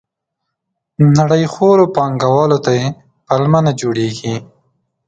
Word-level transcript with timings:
نړیخورو 1.17 1.85
پانګوالو 1.95 2.57
ته 2.65 2.71
یې 2.79 2.85
پلمه 3.25 3.59
نه 3.65 3.71
جوړېږي. 3.79 4.35